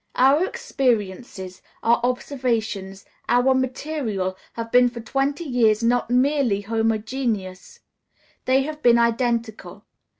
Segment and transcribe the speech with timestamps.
[0.15, 7.81] Our experiences, our observations, our material, have been for twenty years not merely homogeneous
[8.45, 9.85] they have been identical.